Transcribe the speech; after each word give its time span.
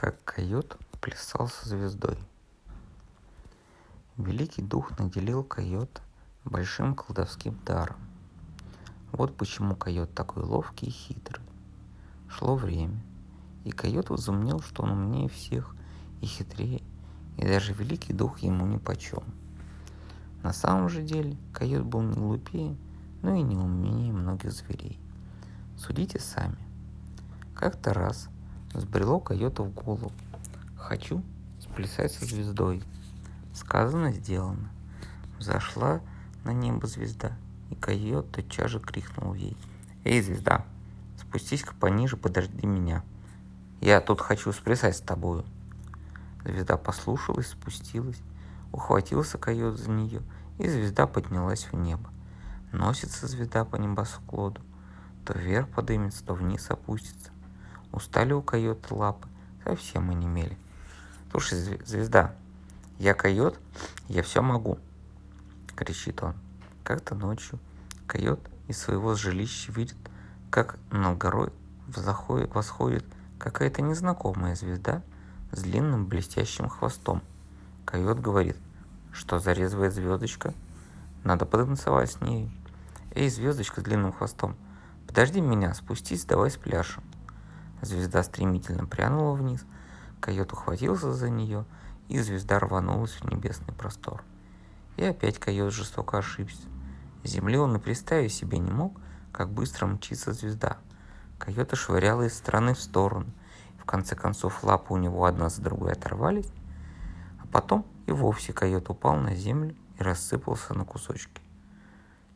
как 0.00 0.24
койот 0.24 0.78
плясал 1.02 1.46
со 1.48 1.68
звездой. 1.68 2.16
Великий 4.16 4.62
дух 4.62 4.98
наделил 4.98 5.44
койота 5.44 6.00
большим 6.46 6.94
колдовским 6.94 7.60
даром. 7.66 7.98
Вот 9.12 9.36
почему 9.36 9.76
койот 9.76 10.14
такой 10.14 10.42
ловкий 10.42 10.86
и 10.86 10.90
хитрый. 10.90 11.44
Шло 12.30 12.56
время, 12.56 12.98
и 13.66 13.72
койот 13.72 14.08
возумнил, 14.08 14.62
что 14.62 14.84
он 14.84 14.92
умнее 14.92 15.28
всех 15.28 15.76
и 16.22 16.26
хитрее, 16.26 16.82
и 17.36 17.42
даже 17.42 17.74
великий 17.74 18.14
дух 18.14 18.38
ему 18.38 18.64
ни 18.64 18.78
почем. 18.78 19.24
На 20.42 20.54
самом 20.54 20.88
же 20.88 21.02
деле 21.02 21.36
койот 21.52 21.84
был 21.84 22.00
не 22.00 22.14
глупее, 22.14 22.74
но 23.20 23.34
и 23.34 23.42
не 23.42 23.58
умнее 23.58 24.14
многих 24.14 24.50
зверей. 24.50 24.98
Судите 25.76 26.18
сами. 26.18 26.56
Как-то 27.54 27.92
раз 27.92 28.30
Сбрело 28.74 29.18
койоту 29.18 29.64
в 29.64 29.72
голову. 29.72 30.12
Хочу 30.76 31.22
сплясать 31.60 32.12
со 32.12 32.24
звездой. 32.24 32.82
Сказано, 33.52 34.12
сделано. 34.12 34.70
Взошла 35.38 36.00
на 36.44 36.52
небо 36.52 36.86
звезда, 36.86 37.32
и 37.70 37.74
койот 37.74 38.30
тотчас 38.30 38.70
же 38.70 38.78
крикнул 38.78 39.34
ей. 39.34 39.56
«Эй, 40.04 40.22
звезда, 40.22 40.64
спустись-ка 41.18 41.74
пониже, 41.74 42.16
подожди 42.16 42.66
меня. 42.66 43.02
Я 43.80 44.00
тут 44.00 44.20
хочу 44.20 44.52
сплясать 44.52 44.96
с 44.96 45.00
тобою». 45.00 45.44
Звезда 46.44 46.76
послушалась, 46.76 47.48
спустилась, 47.48 48.20
ухватился 48.72 49.36
койот 49.36 49.78
за 49.78 49.90
нее, 49.90 50.22
и 50.58 50.68
звезда 50.68 51.06
поднялась 51.06 51.64
в 51.64 51.74
небо. 51.74 52.08
Носится 52.72 53.26
звезда 53.26 53.64
по 53.64 53.76
небосклоду, 53.76 54.60
то 55.26 55.36
вверх 55.36 55.68
подымется, 55.68 56.24
то 56.24 56.34
вниз 56.34 56.70
опустится. 56.70 57.30
Устали 57.92 58.32
у 58.32 58.42
койота 58.42 58.94
лапы, 58.94 59.28
совсем 59.64 60.10
онемели. 60.10 60.56
Слушай, 61.30 61.80
звезда, 61.84 62.34
я 62.98 63.14
койот, 63.14 63.58
я 64.08 64.22
все 64.22 64.42
могу, 64.42 64.78
кричит 65.76 66.22
он. 66.22 66.34
Как-то 66.84 67.14
ночью 67.14 67.58
койот 68.06 68.40
из 68.68 68.78
своего 68.78 69.14
жилища 69.14 69.72
видит, 69.72 69.96
как 70.50 70.78
над 70.90 71.18
горой 71.18 71.52
восходит 71.86 73.04
какая-то 73.38 73.82
незнакомая 73.82 74.54
звезда 74.54 75.02
с 75.52 75.62
длинным 75.62 76.06
блестящим 76.06 76.68
хвостом. 76.68 77.22
Койот 77.84 78.20
говорит, 78.20 78.56
что 79.12 79.38
за 79.38 79.52
резвая 79.52 79.90
звездочка, 79.90 80.54
надо 81.24 81.46
потанцевать 81.46 82.12
с 82.12 82.20
ней. 82.20 82.50
Эй, 83.14 83.28
звездочка 83.28 83.80
с 83.80 83.84
длинным 83.84 84.12
хвостом, 84.12 84.56
подожди 85.06 85.40
меня, 85.40 85.74
спустись, 85.74 86.24
давай 86.24 86.50
спляшем. 86.50 87.02
Звезда 87.82 88.22
стремительно 88.22 88.86
прянула 88.86 89.34
вниз, 89.34 89.64
койот 90.20 90.52
ухватился 90.52 91.12
за 91.12 91.30
нее, 91.30 91.64
и 92.08 92.18
звезда 92.20 92.58
рванулась 92.58 93.12
в 93.12 93.24
небесный 93.24 93.72
простор. 93.72 94.22
И 94.96 95.04
опять 95.04 95.38
койот 95.38 95.72
жестоко 95.72 96.18
ошибся. 96.18 96.68
Земли 97.24 97.56
он 97.56 97.76
и 97.76 97.78
представить 97.78 98.34
себе 98.34 98.58
не 98.58 98.70
мог, 98.70 99.00
как 99.32 99.50
быстро 99.50 99.86
мчится 99.86 100.32
звезда. 100.32 100.76
Койота 101.38 101.74
швыряла 101.74 102.22
из 102.22 102.36
стороны 102.36 102.74
в 102.74 102.80
сторону. 102.80 103.26
В 103.78 103.84
конце 103.86 104.14
концов 104.14 104.62
лапы 104.62 104.92
у 104.92 104.98
него 104.98 105.24
одна 105.24 105.48
за 105.48 105.62
другой 105.62 105.92
оторвались, 105.92 106.52
а 107.42 107.46
потом 107.46 107.86
и 108.06 108.12
вовсе 108.12 108.52
койот 108.52 108.90
упал 108.90 109.16
на 109.16 109.34
землю 109.34 109.74
и 109.98 110.02
рассыпался 110.02 110.74
на 110.74 110.84
кусочки. 110.84 111.40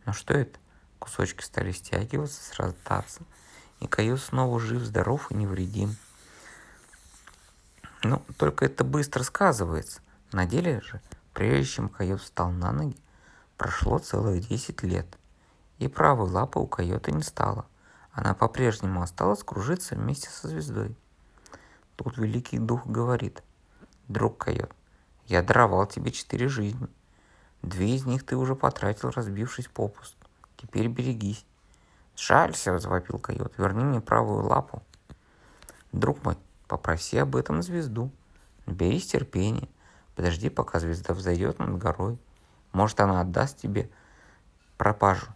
Но 0.07 0.13
что 0.15 0.33
это? 0.35 0.59
Кусочки 0.99 1.43
стали 1.43 1.73
стягиваться, 1.73 2.43
срастаться– 2.43 3.23
и 3.81 3.87
койот 3.87 4.21
снова 4.21 4.59
жив, 4.61 4.83
здоров 4.83 5.31
и 5.31 5.35
невредим. 5.35 5.97
Ну, 8.03 8.23
только 8.37 8.67
это 8.67 8.85
быстро 8.85 9.23
сказывается. 9.23 10.01
На 10.33 10.47
деле 10.47 10.81
же, 10.81 11.01
прежде 11.33 11.65
чем 11.65 11.89
койот 11.89 12.21
встал 12.21 12.51
на 12.51 12.73
ноги, 12.73 12.97
прошло 13.57 13.99
целых 13.99 14.47
10 14.49 14.83
лет. 14.83 15.07
И 15.79 15.89
правой 15.89 16.29
лапы 16.29 16.59
у 16.59 16.67
койота 16.67 17.13
не 17.13 17.23
стало. 17.23 17.67
Она 18.13 18.35
по-прежнему 18.35 19.03
осталась 19.03 19.43
кружиться 19.43 19.97
вместе 19.97 20.29
со 20.29 20.49
звездой. 20.49 20.97
Тут 21.97 22.17
великий 22.17 22.59
дух 22.59 22.87
говорит, 22.87 23.43
друг 24.09 24.39
койот, 24.39 24.71
я 25.27 25.43
даровал 25.43 25.87
тебе 25.87 26.11
четыре 26.11 26.49
жизни. 26.49 26.89
Две 27.63 27.95
из 27.95 28.05
них 28.05 28.27
ты 28.27 28.37
уже 28.37 28.55
потратил, 28.55 29.11
разбившись 29.11 29.69
попусту. 29.69 30.19
Теперь 30.57 30.89
берегись. 30.89 31.45
«Жалься!»— 32.17 32.73
возвопил 32.73 33.19
койот. 33.19 33.55
«Верни 33.59 33.85
мне 33.85 34.01
правую 34.01 34.45
лапу!» 34.45 34.83
«Друг 35.93 36.25
мой, 36.25 36.37
попроси 36.69 37.19
об 37.19 37.37
этом 37.37 37.63
звезду. 37.63 38.11
Наберись 38.67 39.07
терпения. 39.07 39.69
Подожди, 40.15 40.49
пока 40.49 40.81
звезда 40.81 41.15
взойдет 41.15 41.59
над 41.59 41.77
горой. 41.79 42.19
Может, 42.73 43.01
она 43.01 43.21
отдаст 43.21 43.59
тебе 43.59 43.91
пропажу». 44.77 45.27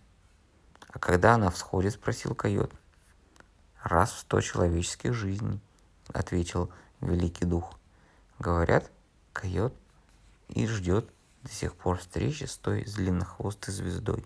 «А 0.88 0.98
когда 0.98 1.34
она 1.34 1.50
всходит?»— 1.50 1.92
спросил 1.94 2.34
койот. 2.34 2.72
«Раз 3.82 4.12
в 4.12 4.18
сто 4.18 4.40
человеческих 4.40 5.14
жизней»,— 5.14 5.60
ответил 6.12 6.70
великий 7.00 7.44
дух. 7.44 7.78
Говорят, 8.38 8.90
койот 9.32 9.74
и 10.48 10.66
ждет 10.66 11.10
до 11.42 11.50
сих 11.50 11.74
пор 11.74 11.98
встречи 11.98 12.44
с 12.44 12.56
той 12.56 12.84
длиннохвостой 12.84 13.74
звездой. 13.74 14.24